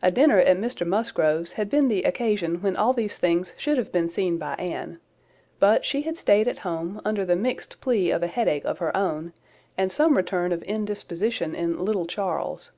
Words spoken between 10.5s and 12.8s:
of indisposition in little Charles.